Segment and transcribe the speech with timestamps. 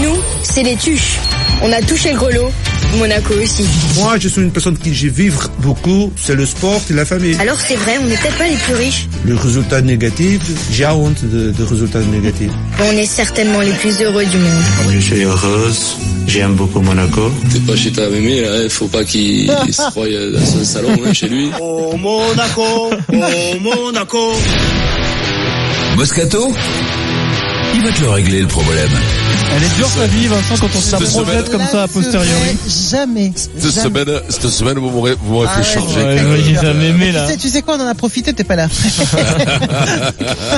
[0.00, 1.18] Nous, c'est les tuches.
[1.62, 2.50] On a touché le grelot.
[2.98, 3.64] Monaco aussi.
[3.96, 7.34] Moi, je suis une personne qui j'ai vivre beaucoup, c'est le sport et la famille.
[7.40, 9.08] Alors c'est vrai, on n'est peut-être pas les plus riches.
[9.24, 12.50] Le résultat négatif, j'ai honte de, de résultats négatifs.
[12.80, 14.62] On est certainement les plus heureux du monde.
[14.92, 15.96] Je suis heureuse,
[16.26, 17.32] j'aime beaucoup Monaco.
[17.50, 20.94] T'es pas chez ta mémé, là, il faut pas qu'il se croie dans son salon,
[21.06, 21.50] hein, chez lui.
[21.60, 24.32] Oh Monaco, oh Monaco.
[25.96, 26.52] Moscato?
[27.74, 28.90] Il va te le régler le problème.
[29.54, 31.82] Elle est dure sa vie, Vincent, quand on se la Cette projette semaine- comme ça
[31.82, 32.56] a posteriori.
[32.90, 33.32] Jamais.
[33.34, 33.82] Cette jamais.
[34.04, 37.12] semaine, cette semaine, vous m'aurez, vous m'aurez fait Arrête, changer.
[37.12, 37.26] Là.
[37.26, 38.68] Tu sais, tu sais quoi, on en a profité, t'es pas là.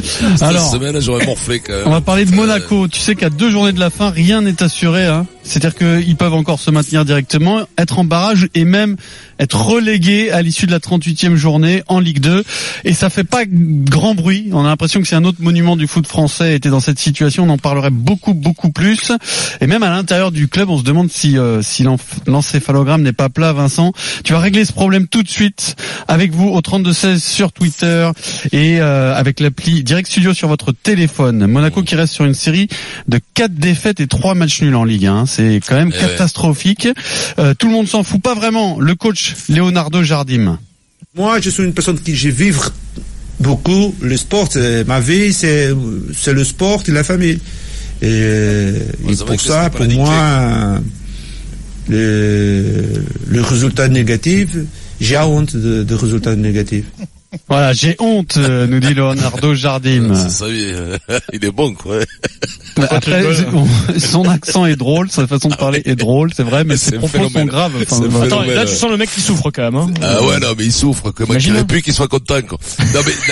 [0.03, 1.83] Cette Alors, semaine, j'aurais morflé quand même.
[1.87, 2.89] on va parler de Monaco.
[2.89, 5.07] Tu sais qu'à deux journées de la fin, rien n'est assuré.
[5.07, 5.27] Hein.
[5.45, 8.97] C'est-à-dire qu'ils peuvent encore se maintenir directement, être en barrage et même
[9.39, 12.43] être relégués à l'issue de la 38e journée en Ligue 2.
[12.85, 14.49] Et ça fait pas grand bruit.
[14.53, 17.45] On a l'impression que c'est un autre monument du foot français était dans cette situation.
[17.45, 19.13] On en parlerait beaucoup, beaucoup plus.
[19.61, 21.85] Et même à l'intérieur du club, on se demande si, euh, si
[22.27, 23.93] l'encéphalogramme n'est pas plat, Vincent.
[24.25, 25.77] Tu vas régler ce problème tout de suite
[26.09, 28.11] avec vous au 3216 sur Twitter
[28.53, 31.47] et euh, avec l'appli Direct Studio sur votre téléphone.
[31.47, 32.69] Monaco qui reste sur une série
[33.09, 35.27] de quatre défaites et trois matchs nuls en Ligue 1.
[35.37, 36.11] C'est quand même Eh ouais.
[36.11, 36.89] catastrophique.
[37.39, 38.79] Euh, tout le monde s'en fout pas vraiment.
[38.81, 40.59] Le coach Leonardo Jardim.
[41.17, 42.71] Moi, je suis une personne qui j'ai vivre
[43.41, 44.49] beaucoup le sport.
[44.87, 45.71] Ma vie, c'est
[46.17, 47.39] c'est le sport et la famille.
[48.03, 50.81] Et, euh, Ouais, et pour ça, pour moi,
[51.89, 52.85] le,
[53.29, 54.49] le résultat négatif,
[55.01, 56.87] j'ai honte de, de résultats négatifs.
[57.49, 60.15] Voilà, j'ai honte, euh, nous dit Leonardo Jardim.
[60.15, 61.99] C'est ça, il est- il est bon, quoi.
[62.91, 63.23] Après,
[63.93, 66.91] c'est- son accent est drôle, sa façon de parler est drôle, c'est vrai, mais C'est
[66.91, 67.73] ses un propos sont graves.
[67.83, 68.23] Enfin, un.
[68.23, 69.77] Attends, là tu sens le mec qui souffre quand même.
[69.77, 69.91] Hein.
[70.03, 71.27] Ah ouais, non, mais il souffre, quoi.
[71.27, 72.59] Moi, dirais plus qu'il soit content, quoi.
[72.95, 73.13] Non, mais,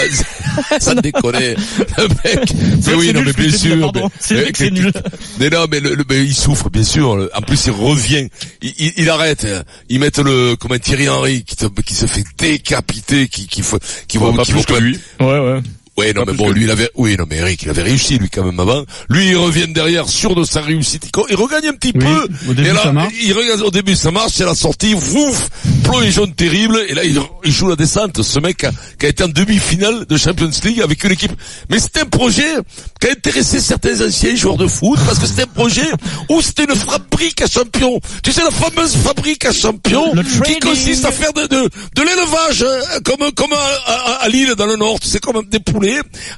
[0.71, 1.35] non, ça déconne.
[1.35, 2.53] Le mec.
[2.87, 3.93] Mais oui, non, mais que bien sûr.
[4.31, 4.93] mais- que nul.
[5.41, 7.29] Mais non, mais, le, le- mais il souffre, bien sûr.
[7.35, 8.29] En plus, il revient.
[8.63, 9.47] Il, il, il arrête.
[9.89, 13.63] Ils mettent le, comment Thierry Henry, qui, te- qui se fait décapiter, qui, qui,
[14.01, 14.99] faut- qui va, pas qui plus va que lui.
[15.21, 15.61] Ouais, ouais.
[15.99, 18.17] Ouais, non, mais bon, que lui, il avait, oui, non, mais Eric, il avait réussi,
[18.17, 18.83] lui, quand même, avant.
[19.11, 21.11] Lui, il revient derrière, sûr de sa réussite.
[21.29, 22.29] Il, regagne un petit Oui, peu.
[22.51, 23.13] au début, et là, ça marche.
[23.23, 23.33] il
[23.63, 25.49] au début, ça marche, c'est la sortie, ouf,
[25.85, 28.23] plongeon terrible, et là, il, il joue la descente.
[28.23, 31.33] Ce mec a, qui a été en demi-finale de Champions League avec une équipe.
[31.69, 32.55] Mais c'était un projet
[32.99, 35.91] qui a intéressé certains anciens joueurs de foot, parce que c'était un projet
[36.31, 38.01] où c'était une fabrique à champions.
[38.23, 40.15] Tu sais, la fameuse fabrique à champions,
[40.47, 43.95] qui consiste à faire de, de, de l'élevage, hein, comme, comme à, à,
[44.25, 45.61] à Lille, dans le Nord, sais, comme des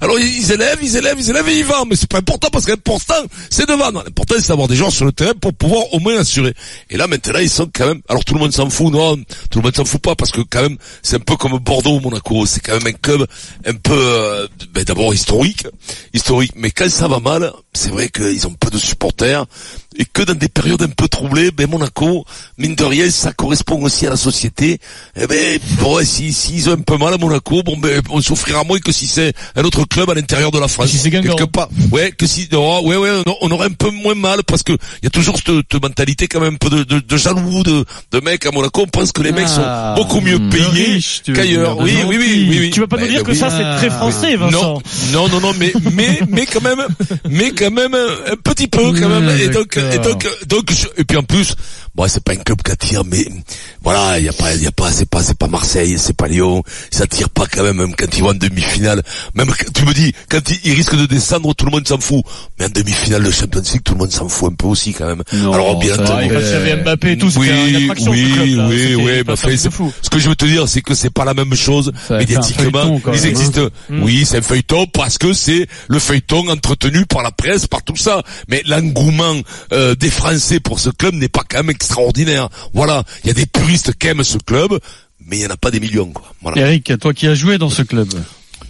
[0.00, 1.88] Alors, ils élèvent, ils élèvent, ils élèvent et ils vendent.
[1.90, 3.14] Mais c'est pas important parce que l'important,
[3.50, 4.02] c'est de vendre.
[4.04, 6.54] L'important, c'est d'avoir des gens sur le terrain pour pouvoir au moins assurer.
[6.90, 9.16] Et là, maintenant, ils sont quand même, alors tout le monde s'en fout, non,
[9.50, 12.00] tout le monde s'en fout pas parce que quand même, c'est un peu comme Bordeaux
[12.00, 12.46] Monaco.
[12.46, 13.26] C'est quand même un club
[13.66, 15.66] un peu, euh, ben, d'abord historique,
[16.12, 16.52] historique.
[16.56, 19.44] Mais quand ça va mal, c'est vrai qu'ils ont peu de supporters
[19.96, 22.24] et que dans des périodes un peu troublées, ben Monaco,
[22.58, 24.78] mine de rien, ça correspond aussi à la société.
[25.16, 28.64] Eh ben, bon, si s'ils ont un peu mal à Monaco, bon ben on souffrira
[28.64, 30.88] moins que si c'est un autre club à l'intérieur de la France.
[30.88, 31.10] Si c'est.
[31.10, 31.68] Quelque part.
[31.92, 34.72] Ouais, que si, oh, ouais, ouais, on, on aurait un peu moins mal parce que
[34.72, 37.62] il y a toujours cette, cette mentalité quand même un peu de, de, de jaloux,
[37.62, 38.82] de, de mecs à Monaco.
[38.82, 41.00] On pense que les mecs Ah, sont beaucoup mieux payés
[41.34, 41.78] qu'ailleurs.
[41.78, 42.70] Oui, oui, oui, oui, oui.
[42.70, 43.36] Tu vas pas nous dire que oui.
[43.36, 44.80] ça c'est très français, Vincent.
[45.12, 46.84] Non, non, non, non, mais mais mais quand même,
[47.28, 49.28] mais quand même un, petit peu quand même.
[49.40, 51.54] Et donc et donc donc je- et puis en plus,
[51.94, 53.26] bon c'est pas un club qui attire, mais
[53.82, 56.16] voilà, il y a pas il y a pas c'est pas c'est pas Marseille, c'est
[56.16, 59.02] pas Lyon, ça attire pas quand même même quand ils vont en demi-finale.
[59.34, 62.22] Même tu me dis quand ils, ils risquent de descendre, tout le monde s'en fout.
[62.58, 65.06] Mais en demi-finale de Champions League, tout le monde s'en fout un peu aussi quand
[65.06, 65.22] même.
[65.32, 66.06] Non, Alors bien entendu.
[66.06, 68.34] va, Ouais, quand il y avait Mbappé et tout, c'était Oui, une attraction oui, ce
[68.34, 68.66] club, là.
[68.68, 71.54] oui, oui, fait, ce que je veux te dire, c'est que c'est pas la même
[71.54, 73.00] chose Ça médiatiquement.
[73.06, 73.28] Ils hein.
[73.28, 73.68] existent.
[73.90, 74.02] Mm.
[74.02, 77.96] Oui, c'est un feuilleton parce que c'est le feuilleton entretenu par la presse, par tout
[77.96, 78.22] ça.
[78.48, 79.40] Mais l'engouement
[79.72, 82.48] euh, des Français pour ce club n'est pas quand même extraordinaire.
[82.72, 84.78] Voilà, il y a des puristes qui aiment ce club,
[85.26, 86.34] mais il y en a pas des millions, quoi.
[86.42, 86.62] Voilà.
[86.62, 88.08] Eric, toi qui as joué dans ce club.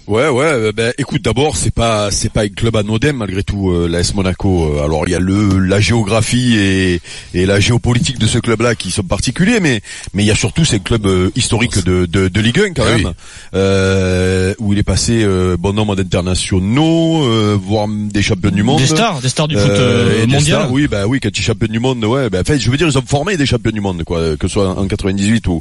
[0.06, 0.44] Ouais, ouais.
[0.44, 4.14] euh, Ben, écoute, d'abord, c'est pas, c'est pas un club anodin malgré tout, euh, l'AS
[4.14, 4.74] Monaco.
[4.76, 7.00] Euh, Alors, il y a le, la géographie et,
[7.32, 9.80] et la géopolitique de ce club-là qui sont particuliers, mais,
[10.12, 12.72] mais il y a surtout c'est un club euh, historique de, de, de Ligue 1
[12.74, 13.12] quand Ah même, oui.
[13.54, 18.80] euh, où il est passé euh, bon nombre d'internationaux, euh, voire des champions du monde.
[18.80, 20.42] Des stars, des stars du foot des mondial.
[20.42, 22.70] stars, oui, bah oui, quand tu es champion du monde, ouais, bah, en fait, je
[22.70, 25.46] veux dire, ils ont formé des champions du monde, quoi, que ce soit en 98
[25.48, 25.60] ou,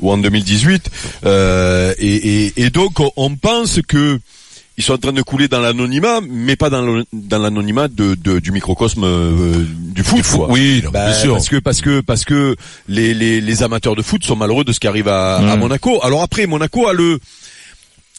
[0.00, 0.90] ou en 2018.
[1.26, 3.30] Euh, et, et, et donc, on- on
[3.82, 4.18] pense que
[4.78, 8.50] ils sont en train de couler dans l'anonymat, mais pas dans l'anonymat de, de- du
[8.50, 10.16] microcosme euh, du foot.
[10.18, 10.50] Du foot, quoi.
[10.50, 11.34] oui, non, Bah, bien sûr.
[11.34, 12.56] Parce que parce que parce que
[12.88, 15.60] les, les, les amateurs de foot sont malheureux de ce qui arrive à, à Mm.
[15.60, 15.98] Monaco.
[16.02, 17.18] Alors après, Monaco a le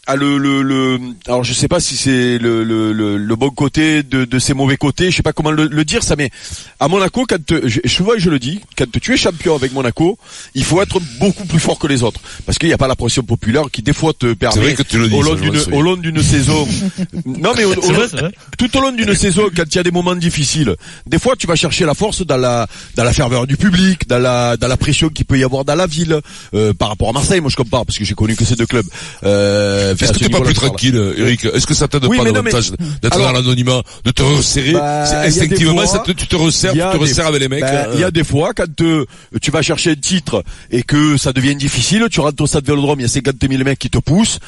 [0.08, 3.52] a le, le, le alors je sais pas si c'est le, le, le, le bon
[3.52, 6.32] côté de, de ses mauvais côtés, je sais pas comment le, le dire ça, mais
[6.80, 9.56] à Monaco, quand te- je, je vois et je le dis, quand tu es champion
[9.56, 10.18] avec Monaco,
[10.56, 12.96] il faut être beaucoup plus fort que les autres, parce qu'il n'y a pas la
[12.96, 15.56] pression populaire qui des fois te permet vrai que tu le dis, au long d'une
[15.72, 16.68] au long d'une saison.
[17.26, 18.32] non mais au- au long- vrai.
[18.58, 20.76] tout au long d'une saison, quand il y a des moments difficiles,
[21.06, 24.18] des fois tu vas chercher la force dans la dans la ferveur du public, dans
[24.20, 26.20] la dans la pression qu'il peut y avoir dans la ville,
[26.56, 27.40] euh, par rapport à Marseille.
[27.40, 28.88] Moi je compare parce que j'ai connu que ces deux clubs.
[29.24, 32.18] Euh, Est-ce à que ce t'es pas plus tranquille, Eric Est-ce que ça t'aide Oui,
[32.18, 32.72] pas non, mais- davantage
[33.02, 36.00] d'être dans l'anonymat, de te resserrer Bah, C'est il y a des Instinctivement, fois- ça
[36.00, 37.62] te- tu te resserres, tu te des- resserres avec les mecs.
[37.62, 39.06] bah, euh, Il y a des fois quand euh,
[39.42, 43.00] tu vas chercher un titre et que ça devient difficile, tu rentres au stade Vélodrome,
[43.00, 44.40] il y a 50 000 mecs qui te poussent.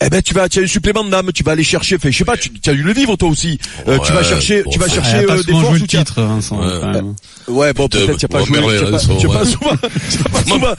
[0.00, 1.96] Eh ben tu vas, tu as un supplément d'âme, tu vas aller chercher.
[1.96, 3.58] Enfin, je sais pas, tu, tu as dû le vivre toi aussi.
[3.88, 6.22] Euh, tu vas Ouais, chercher, bon, tu vas chercher pas euh, des forces as- titre,
[6.22, 6.58] Vincent.
[6.60, 6.72] Ouais.
[6.80, 7.14] quand même.
[7.48, 8.98] Ouais, bon, peut-être tu as pas joué, tu as pas, pas ouais.
[8.98, 9.76] souvent, tu as pas souvent,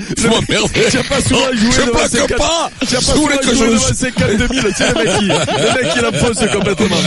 [0.07, 2.69] tu as pas souvent joué Je devant plaque 50 pas.
[2.87, 3.77] tu as pas Je souvent que joué
[4.17, 6.97] je- devant 52 000, tu sais, le mec qui, le mec qui l'enfonce complètement.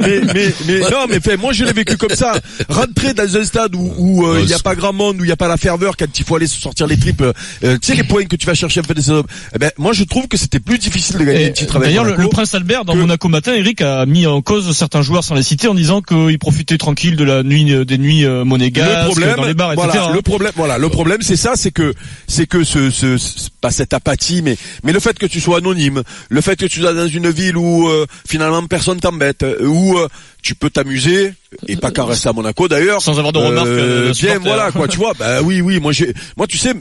[0.00, 2.32] Mais, mais, mais, non, mais fait, moi je l'ai vécu comme ça.
[2.68, 5.28] Rentrer dans un stade où, où, euh, il y a pas grand monde, où il
[5.28, 7.32] y a pas la ferveur, quand il faut aller se sortir les tripes, euh,
[7.78, 9.24] tu sais, les points que tu vas chercher en fin de saison.
[9.54, 12.04] Eh ben, moi je trouve que c'était plus difficile de gagner Et, un avec D'ailleurs,
[12.04, 15.24] le, le prince Albert dans que- Monaco matin, Eric a mis en cause certains joueurs
[15.24, 18.84] sans les citer en disant qu'ils profitaient tranquille de la nuit des nuits euh, monégasques
[19.02, 19.88] le problème, dans les bars, etc.
[19.92, 20.12] voilà, hein.
[20.14, 21.94] le problème, voilà, le problème, c'est ça, c'est que,
[22.26, 25.58] c'est que ce, ce, ce- pas cette apathie, mais, mais le fait que tu sois
[25.58, 29.66] anonyme, le fait que tu sois dans une ville où euh, finalement personne t'embête, euh,
[29.66, 30.08] où euh,
[30.42, 31.32] tu peux t'amuser
[31.68, 33.00] et pas qu'à rester à Monaco d'ailleurs.
[33.02, 35.12] Sans avoir de remarques, euh, bien, voilà, quoi, tu vois.
[35.18, 36.72] Bah oui, oui, moi j'ai, moi tu sais,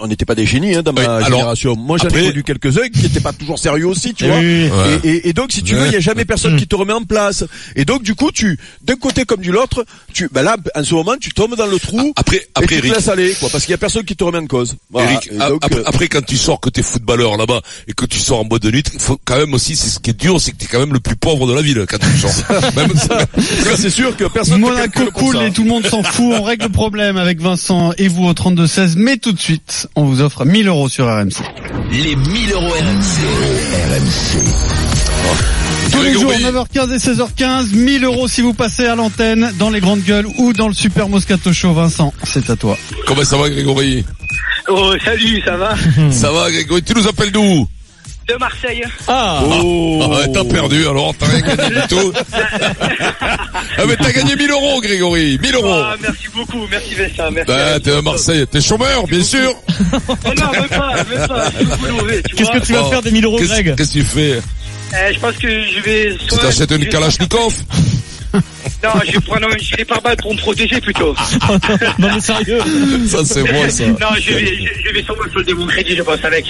[0.00, 1.76] on n'était pas des génies hein, dans ma Oui, alors, génération.
[1.76, 4.38] Moi j'en ai connu quelques-uns qui étaient pas toujours sérieux aussi, tu Eh vois.
[4.38, 4.70] oui, oui.
[4.70, 5.00] Ouais.
[5.04, 6.92] Et, et, et donc si tu veux, il y a jamais personne qui te remet
[6.92, 7.44] en place.
[7.76, 10.94] Et donc du coup, tu d'un côté comme du l'autre, tu ben là en ce
[10.94, 13.64] moment, tu tombes dans le trou Après, et après, tu te laisses aller quoi parce
[13.64, 14.74] qu'il y a personne qui te remet en cause.
[14.90, 15.12] Voilà.
[15.12, 17.92] Eric, Et a- donc, après, euh, après, quand tu sors que t'es footballeur là-bas et
[17.92, 20.18] que tu sors en boîte de nuit, faut quand même aussi, c'est ce qui est
[20.20, 22.32] dur, c'est que t'es quand même le plus pauvre de la ville quand tu sors.
[22.76, 23.20] même ça.
[23.64, 26.34] ça, c'est sûr que personne Monaco calcule pour cool et tout le monde s'en fout.
[26.38, 28.94] On règle le problème avec Vincent et vous au 32-16.
[28.96, 31.42] Mais tout de suite, on vous offre 1000 euros sur RMC.
[31.90, 33.22] Les 1000 euros RMC.
[35.92, 36.66] Tous les jours, Grégory.
[36.74, 40.52] 9h15 et 16h15, 1000 euros si vous passez à l'antenne, dans les grandes gueules ou
[40.52, 41.72] dans le Super Moscato Show.
[41.72, 42.76] Vincent, c'est à toi.
[43.06, 44.04] Comment ça va, Grégory?
[44.68, 45.74] Oh, salut, ça va?
[46.10, 46.82] Ça va, Grégory?
[46.82, 47.66] Tu nous appelles d'où?
[48.28, 48.82] De Marseille.
[49.06, 52.12] Ah, Ah, ouais, t'as perdu, alors t'as rien gagné du tout.
[53.20, 53.36] ah,
[53.86, 55.38] mais t'as gagné 1000 euros, Grégory.
[55.40, 55.80] 1000 euros.
[55.82, 57.46] Ah, merci beaucoup, merci Vincent, merci.
[57.50, 58.46] Bah, t'es à Marseille.
[58.50, 59.54] T'es chômeur, bien sûr.
[60.08, 61.50] Oh non, même pas, même pas,
[62.36, 62.90] qu'est-ce que tu vas Oh.
[62.90, 64.32] faire des 1000 euros, Qu'est-ce Greg qu'est-ce que tu fais?
[64.94, 66.16] Euh, je pense que je vais...
[66.30, 67.52] Tu t'achètes une Kalachnikov?
[68.84, 71.14] Non, je vais prendre un gilet pare-balles pour me protéger plutôt.
[71.98, 72.60] Non mais sérieux.
[73.08, 73.84] Ça, c'est bon, ça.
[73.86, 76.44] Non, je vais, je, je vais sûrement solder mon crédit, je pense, avec.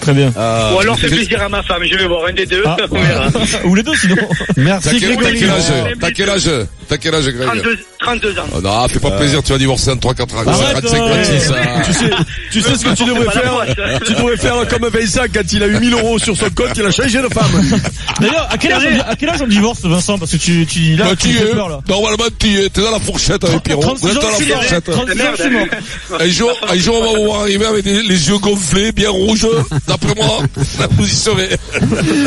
[0.00, 0.32] Très bien.
[0.36, 2.76] Ah, Ou alors qu'est-ce- plaisir à ma femme, je vais voir un des deux, Ah.
[2.90, 3.28] on verra.
[3.64, 4.14] Ou les deux sinon.
[4.56, 5.38] Merci quel, t'as Grégory.
[5.40, 5.62] quel âge?
[6.00, 6.50] T'as quel âge?
[6.88, 7.46] T'as quel âge, Greg?
[7.46, 8.42] 32, 32 ans.
[8.56, 10.48] Oh, non, fais pas plaisir, tu vas divorcer en 3-4 ans.
[10.52, 11.10] Arrête, 35, ouais.
[11.24, 11.54] 26, hein.
[11.84, 12.10] tu sais,
[12.52, 13.64] tu sais ce que tu devrais faire.
[14.06, 16.86] Tu devrais faire comme Vincent quand il a eu 1000 euros sur son compte, il
[16.86, 17.80] a changé de femme.
[18.20, 20.16] D'ailleurs, à quel âge on, di- à quel âge on divorce, Vincent?
[20.16, 21.54] Parce que tu, tu, là, Bah, tu fais es.
[21.54, 21.80] peur, là.
[21.88, 22.70] Normalement, tu y es.
[22.70, 23.82] T'es dans la fourchette avec Pierrot.
[23.82, 24.62] 36 Vous êtes ans, dans la mort.
[24.62, 24.84] fourchette.
[24.84, 25.66] 36 ans, je suis mort.
[26.20, 29.46] Un jour, un jour, on va vous voir arriver avec les yeux gonflés, bien rouges.
[29.86, 30.38] D'après moi,
[30.92, 31.48] vous y serez.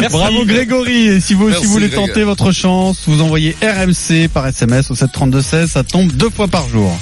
[0.10, 1.08] Bravo Grégory.
[1.08, 2.08] Et si vous aussi Merci, voulez Greg.
[2.08, 5.68] tenter votre chance, vous envoyez RMC par SMS au 732-16.
[5.68, 6.96] Ça tombe deux fois par jour.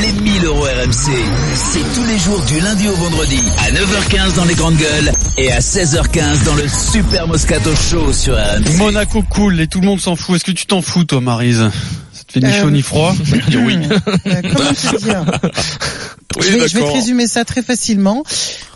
[0.00, 1.10] Les 1000 euros RMC,
[1.54, 5.52] c'est tous les jours du lundi au vendredi à 9h15 dans les grandes gueules et
[5.52, 8.78] à 16h15 dans le Super Moscato Show sur RMC.
[8.78, 10.36] Monaco cool et tout le monde s'en fout.
[10.36, 11.68] Est-ce que tu t'en fous toi Marise?
[12.12, 13.14] Ça te fait ni Euh, chaud ni froid?
[13.66, 13.78] Oui.
[13.84, 15.24] comment te dire?
[16.40, 18.22] Oui, je, vais, je vais te résumer ça très facilement.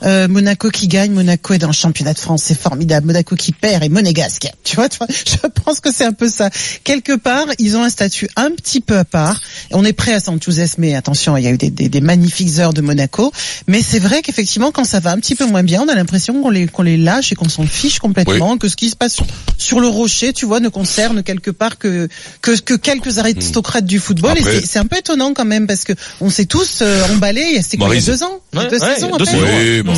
[0.03, 3.07] Euh, Monaco qui gagne, Monaco est dans le championnat de France, c'est formidable.
[3.07, 4.49] Monaco qui perd et monégasque.
[4.65, 6.51] Tu vois, tu vois, je pense que c'est un peu ça.
[6.85, 9.41] Quelque part, ils ont un statut un petit peu à part.
[9.71, 10.95] On est prêt à s'enthousiasmer.
[10.97, 13.33] Attention, il y a eu des, des, des magnifiques heures de Monaco,
[13.69, 16.43] mais c'est vrai qu'effectivement, quand ça va un petit peu moins bien, on a l'impression
[16.43, 19.15] qu'on les qu'on les lâche et qu'on s'en fiche complètement, que ce qui se passe
[19.15, 22.09] sur, sur le rocher, tu vois, ne concerne quelque part que
[22.43, 24.33] que, que quelques aristocrates du football.
[24.33, 27.05] Après- Et c'est- c'est un peu étonnant quand même parce que on s'est tous euh,
[27.15, 27.46] emballés.
[27.51, 28.07] Il y a- C'était quoi, il y a Maryse.
[28.07, 29.25] deux ans, Ouais, deux ouais, saisons deux.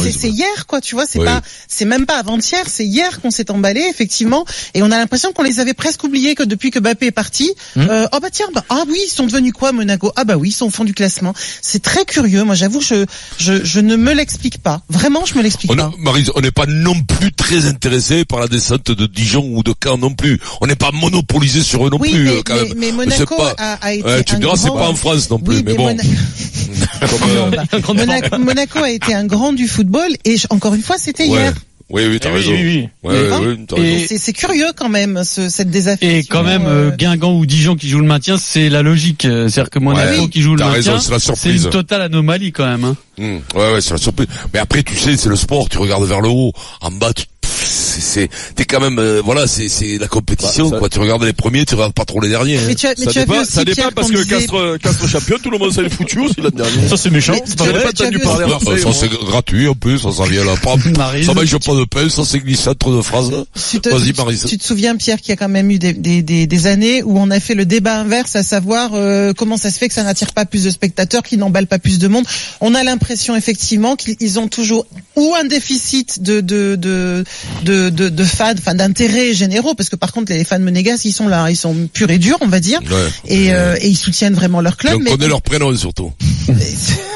[0.02, 0.80] Oui, c'est hier, quoi.
[0.80, 1.24] Tu vois, c'est Oui.
[1.24, 4.44] pas, c'est même pas avant-hier, c'est hier qu'on s'est emballé, effectivement.
[4.74, 7.52] Et on a l'impression qu'on les avait presque oubliés que depuis que Mbappé est parti.
[7.76, 7.82] Hmm.
[7.88, 10.12] euh, oh bah tiens, bah, ah oui, ils sont devenus quoi, Monaco?
[10.16, 11.34] Ah bah oui, ils sont au fond du classement.
[11.62, 12.44] C'est très curieux.
[12.44, 13.04] Moi, j'avoue, je,
[13.38, 14.82] je, je ne me l'explique pas.
[14.88, 15.84] Vraiment, je me l'explique On pas.
[15.84, 19.62] a- Maryse, on n'est pas non plus très intéressé par la descente de Dijon ou
[19.62, 20.40] de Caen non plus.
[20.60, 22.74] On n'est pas monopolisé sur eux non Oui, plus, mais, euh, quand mais, même.
[22.78, 25.28] mais Monaco pas- a, a été Ouais, tu un me diras, c'est pas en France
[25.30, 25.86] non plus, Oui, mais bon.
[25.88, 26.02] Mona-
[27.00, 27.64] Comme, euh, Non, bah,
[27.94, 31.28] Monaco, Monaco a été un grand du football et je- encore une fois, c'était Ouais.
[31.30, 31.54] hier.
[31.90, 32.50] Oui, oui, t'as raison.
[32.50, 33.10] oui, oui.
[33.10, 34.06] Ouais.
[34.18, 36.18] C'est curieux quand même ce, cette désaffection.
[36.18, 39.24] Et quand même, euh, euh, Guingamp ou Dijon qui joue le maintien, c'est la logique.
[39.24, 42.84] Euh, C'est-à-dire que Monaco Ouais, qui joue le maintien, c'est une totale anomalie quand même.
[42.84, 42.96] Hein.
[43.18, 44.26] Hum, ouais, ouais, c'est la surprise.
[44.52, 45.70] Mais après, tu sais, c'est le sport.
[45.70, 46.52] Tu regardes vers le haut,
[46.82, 47.24] en bas, tu,
[47.68, 50.64] c'est, c'est, t'es quand même, euh, voilà, c'est, c'est la compétition.
[50.68, 50.88] Bah, ça- quoi.
[50.88, 52.58] Tu regardes les premiers, tu regardes pas trop les derniers.
[52.58, 52.62] hein.
[52.66, 54.28] Mais tu as, mais Ça tu as vu dépend, ça dépend Pierre, parce que disait-
[54.36, 56.88] Castres, Castres champion, tout le monde s'est foutu aussi l'année dernière.
[56.88, 57.32] Ça c'est méchant.
[57.34, 58.82] Mais tu- pas entendu parler à Marseille.
[58.82, 60.54] ça c'est gratuit en plus, ça s'en vient là.
[61.24, 63.30] Ça mange pas de pain, ça c'est glissade trop de phrases.
[63.70, 64.44] Tu te, Vas-y, Maryse.
[64.48, 67.18] tu te souviens Pierre qu'il y a quand même eu des, des, des, années où
[67.18, 70.02] on a fait le débat inverse, à savoir euh, comment ça se fait que ça
[70.02, 72.24] n'attire pas plus de spectateurs, qu'il n'emballe pas plus de monde.
[72.60, 77.24] On a l'impression effectivement qu'ils ont toujours ou un déficit de de de
[77.62, 81.12] de, de, de fans, enfin d'intérêt généraux, parce que par contre les fans monégasques ils
[81.12, 83.08] sont là, ils sont purs et durs, on va dire, Ouais.
[83.26, 84.94] et, euh, et ils soutiennent vraiment leur Et club.
[84.96, 86.12] on mais connaît leur prénom surtout.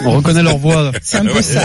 [0.04, 0.92] On reconnaît leur voix.
[1.02, 1.64] c'est un peu ça,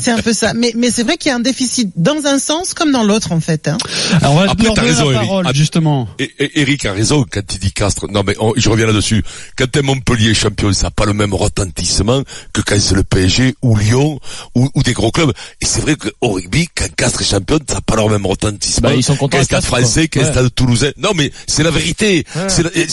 [0.00, 0.52] c'est un peu ça.
[0.54, 3.32] Mais mais c'est vrai qu'il y a un déficit dans un sens comme dans l'autre
[3.32, 3.68] en fait.
[3.68, 3.78] Hein.
[4.20, 5.28] Alors on va Après, leur t'as donner raison, la Eric.
[5.28, 6.08] parole Ah, justement.
[6.18, 8.06] Et, et Eric a raison quand il dit Castres.
[8.10, 9.22] Non mais on- je reviens là-dessus.
[9.56, 13.54] Quand t'es Montpellier champion, ça n'a pas le même retentissement que quand c'est le PSG
[13.62, 14.18] ou Lyon
[14.54, 15.32] ou, ou des gros clubs.
[15.60, 18.88] Et c'est vrai qu'au rugby, quand Castres est champion, ça n'a pas le même retentissement.
[18.88, 20.30] Bah, ils sont contents qu'un stade français, qu'un Ouais.
[20.30, 20.92] stade toulousain?
[20.96, 22.24] Non mais c'est la vérité.
[22.48, 22.86] C'est la- et,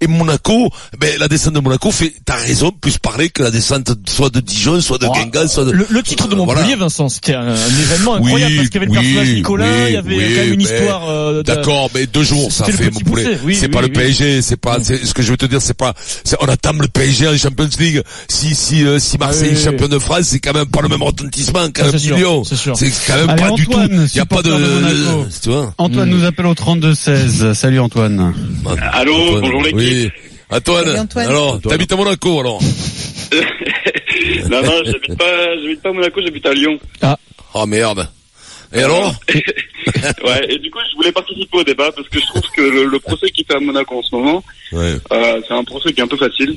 [0.00, 3.90] et Monaco, ben la descente de Monaco fait, t'as raison, plus parler que la descente
[4.08, 5.72] soit de Dijon, soit de Oh, Guingamp, soit de...
[5.72, 6.76] Le, le titre de Montpellier, Voilà.
[6.76, 9.66] Vincent, c'était un, un événement incroyable Oui, parce qu'il y avait le oui, personnage Nicolas,
[9.66, 11.08] oui, il y avait quand même une mais- histoire.
[11.10, 13.38] euh, D'accord, mais deux jours, ça fait mon poulet.
[13.54, 15.94] c'est pas le PSG, c'est pas, ce que je veux te dire, c'est pas,
[16.40, 18.02] on attend le PSG en Champions League.
[18.28, 20.80] Si, si, euh, si Marseille Ah oui, est champion de France, c'est quand même pas
[20.82, 22.44] le même retentissement qu'un Ah, sûr, million.
[22.44, 22.56] c'est
[23.06, 23.78] quand même pas du tout.
[23.90, 25.28] Il y a pas de, supporter de Monaco.
[25.42, 25.74] tu vois.
[25.78, 27.54] Antoine nous appelle au 32-16.
[27.54, 28.34] Salut Antoine.
[28.92, 29.78] Allô, Antoine, bonjour l'équipe.
[29.78, 30.10] Oui.
[30.50, 31.26] Antoine, Antoine.
[31.28, 32.60] alors, t'habites à Monaco, alors?
[34.50, 36.78] non, non, j'habite pas, j'habite pas à Monaco, j'habite à Lyon.
[37.54, 38.08] Oh merde.
[38.72, 39.14] Et alors?
[39.34, 42.84] ouais, et du coup, je voulais participer au débat parce que je trouve que le,
[42.86, 44.96] le procès qui fait à Monaco en ce moment, Ouais.
[45.12, 46.56] euh, c'est un procès qui est un peu facile.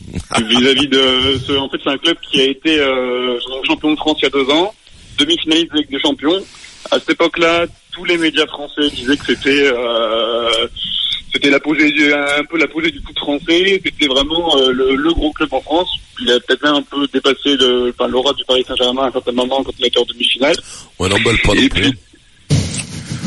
[0.48, 4.18] Vis-à-vis de ce, en fait, c'est un club qui a été euh, champion de France
[4.20, 4.74] il y a deux ans,
[5.18, 6.42] demi-finaliste de Ligue des Champions.
[6.90, 10.66] À cette époque-là, tous les médias français disaient que c'était euh,
[11.32, 13.80] c'était l'apogée du- un peu l'apogée du foot français.
[13.84, 15.88] C'était vraiment euh, le, le gros club en France.
[16.20, 19.12] Il a peut-être même un peu dépassé le, enfin, l'aura du Paris Saint-Germain à un
[19.12, 20.56] certain moment quand il a été en demi-finale.
[20.98, 21.68] Ouais, n'emballe pas non plus.
[21.68, 21.92] puis,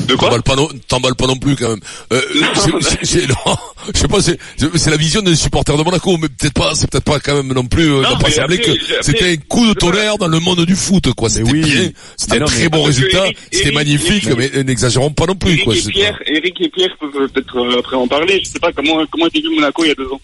[0.09, 1.79] de quoi T'emballes pas non, t'emballes pas non plus quand même.
[2.13, 2.21] Euh,
[2.55, 3.27] c'est- c'est-
[3.93, 7.03] je sais pas, c'est, la vision des supporters de Monaco, mais peut-être pas, c'est peut-être
[7.05, 7.91] pas quand même non plus.
[7.93, 11.13] Euh, Non, pas semblé que c'était un coup de tonnerre dans le monde du foot,
[11.13, 11.29] quoi.
[11.29, 11.61] C'était oui.
[11.61, 15.35] bien, c'était Ah un non, très bon résultat, c'était magnifique, Eric- mais n'exagérons pas non
[15.35, 15.75] plus, Eric quoi.
[15.75, 18.41] et Pierre, Eric et Pierre peuvent peut-être euh, après en parler.
[18.43, 20.21] Je sais pas comment comment était vu Monaco il y a deux ans.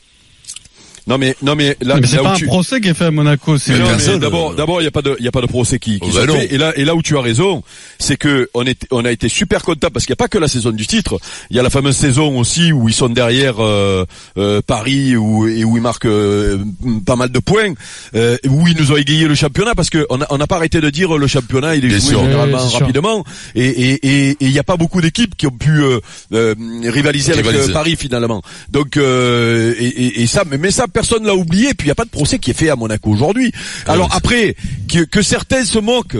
[1.07, 2.45] Non mais non mais là, Mais c'est pas un tu...
[2.47, 4.85] procès qui est fait à Monaco, c'est Mais non, personne, mais d'abord, euh, d'abord, il
[4.85, 6.31] y a pas de, il y a pas de procès qui, qui Oh, bah se
[6.31, 6.53] fait.
[6.53, 7.61] Et là, et là où tu as raison,
[7.99, 10.39] c'est que on est, on a été super content parce qu'il n'y a pas que
[10.39, 11.19] la saison du titre.
[11.51, 14.03] Il y a la fameuse saison aussi où ils sont derrière euh,
[14.39, 16.57] euh, Paris où, et où ils marquent euh,
[17.05, 17.73] pas mal de points,
[18.15, 20.55] euh, où ils nous ont égayé le championnat parce que on a- on n'a pas
[20.55, 22.21] arrêté de dire le championnat il est Bien joué sûr.
[22.21, 22.79] généralement Oui, c'est sûr.
[22.79, 25.99] rapidement et et et et il n'y a pas beaucoup d'équipes qui ont pu euh,
[26.33, 27.69] euh, rivaliser avec Rivaliser.
[27.69, 28.41] euh, Paris finalement.
[28.71, 31.73] Donc euh, et, et- et ça, mais, mais ça personne l'a oublié.
[31.73, 33.51] Puis il n'y a pas de procès qui est fait à Monaco aujourd'hui.
[33.85, 34.55] Alors c'est- après
[34.91, 36.17] que, que certains se moquent.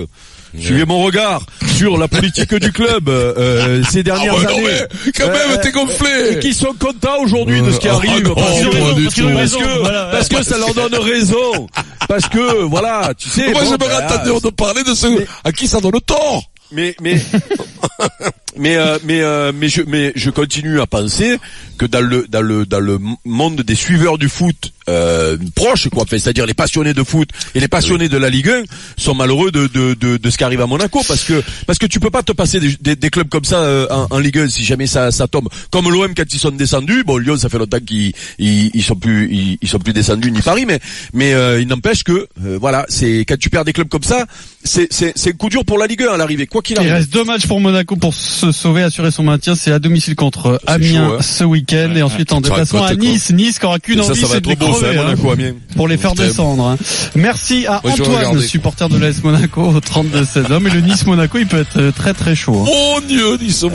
[0.58, 4.64] Suivez mon regard sur la politique du club euh, ces Ah dernières non, années.
[4.64, 6.40] mais, quand même, Euh, t'es et gonflé!
[6.40, 8.12] qui sont contents aujourd'hui de ce qui Euh, arrive.
[8.24, 9.22] ah non, parce, que, du parce tout.
[9.22, 10.06] que- parce raison, que- voilà.
[10.14, 11.68] parce que ça leur donne raison.
[12.08, 13.52] Parce que voilà, tu sais.
[13.52, 16.44] Moi, bon, j'aimerais bah, entendre de parler de ceux à qui ça donne tort!
[16.72, 17.16] mais mais
[18.58, 21.38] mais euh, mais euh, mais je mais je continue à penser
[21.78, 26.04] que dans le dans le dans le monde des suiveurs du foot euh, proches quoi,
[26.04, 28.64] enfin, c'est-à-dire les passionnés de foot et les passionnés de la Ligue 1
[28.98, 31.86] sont malheureux de de de, de ce qui arrive à Monaco parce que parce que
[31.88, 34.40] tu peux pas te passer des, des, des clubs comme ça euh, en, en Ligue
[34.40, 35.50] 1 si jamais ça ça tombe.
[35.72, 38.96] Comme l'OM quand ils sont descendus, bon Lyon ça fait longtemps qu'ils ils, ils sont
[38.96, 40.80] plus ils, ils sont plus descendus ni Paris mais
[41.14, 44.26] mais euh, il n'empêche que euh, voilà, c'est quand tu perds des clubs comme ça,
[44.64, 46.80] c'est c'est c'est un coup dur pour la Ligue 1 à l'arrivée quoi qu'il Il
[46.80, 46.94] arrive.
[46.94, 48.14] reste deux matchs pour Monaco pour
[48.52, 49.56] se sauver, assurer son maintien.
[49.56, 51.22] C'est à domicile contre Amiens chaud, hein.
[51.22, 52.98] ce week-end et ensuite en déplacement à quoi.
[52.98, 53.32] Nice.
[53.32, 55.54] Nice qui aura qu'une envie, c'est de les crever, hein, Monaco, Amiens.
[55.76, 56.64] pour les faire descendre.
[56.66, 56.78] hein.
[57.16, 60.68] Merci à Moi, Antoine, supporter de l'AS Monaco au 32-16 hommes.
[60.68, 62.66] Et le Nice Monaco, il peut être euh, très très chaud.
[62.66, 62.70] hein.
[62.72, 63.72] Mon Dieu, dis-moi.